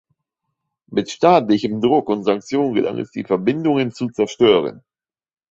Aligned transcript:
Mit 0.87 1.11
staatlichem 1.11 1.79
Druck 1.79 2.09
und 2.09 2.23
Sanktionen 2.23 2.73
gelang 2.73 2.97
es 2.97 3.11
die 3.11 3.23
Verbindungen 3.23 3.91
zu 3.91 4.09
zerstören. 4.09 4.81